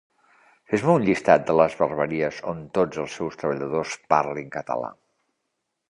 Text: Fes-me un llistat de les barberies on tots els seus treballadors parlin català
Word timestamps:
Fes-me 0.71 0.95
un 0.99 1.03
llistat 1.09 1.45
de 1.49 1.57
les 1.59 1.75
barberies 1.83 2.41
on 2.55 2.65
tots 2.79 3.03
els 3.05 3.19
seus 3.21 3.41
treballadors 3.43 3.97
parlin 4.15 4.53
català 4.61 4.95